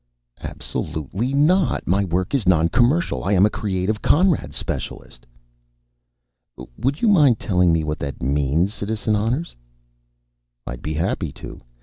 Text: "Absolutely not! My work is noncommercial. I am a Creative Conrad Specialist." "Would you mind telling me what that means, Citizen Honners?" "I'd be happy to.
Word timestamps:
"Absolutely 0.41 1.31
not! 1.31 1.85
My 1.85 2.03
work 2.05 2.33
is 2.33 2.45
noncommercial. 2.47 3.23
I 3.23 3.33
am 3.33 3.45
a 3.45 3.51
Creative 3.51 4.01
Conrad 4.01 4.51
Specialist." 4.51 5.27
"Would 6.79 7.03
you 7.03 7.07
mind 7.07 7.37
telling 7.39 7.71
me 7.71 7.83
what 7.83 7.99
that 7.99 8.19
means, 8.23 8.73
Citizen 8.73 9.13
Honners?" 9.15 9.55
"I'd 10.65 10.81
be 10.81 10.95
happy 10.95 11.31
to. 11.33 11.61